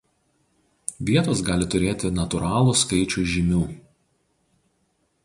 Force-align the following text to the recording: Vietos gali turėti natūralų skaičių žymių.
Vietos 1.09 1.43
gali 1.49 1.67
turėti 1.75 2.11
natūralų 2.21 2.73
skaičių 2.81 3.27
žymių. 3.35 3.61